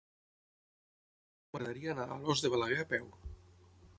M'agradaria 1.51 1.93
anar 1.95 2.07
a 2.09 2.17
Alòs 2.17 2.43
de 2.47 2.53
Balaguer 2.57 2.81
a 2.87 2.87
peu. 2.97 3.09